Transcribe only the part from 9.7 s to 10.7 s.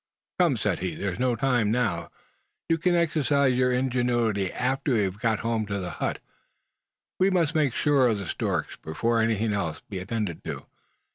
be attended to.